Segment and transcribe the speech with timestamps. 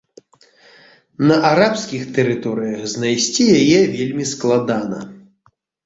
[1.31, 4.99] На арабскіх тэрыторыях знайсці яе вельмі складана.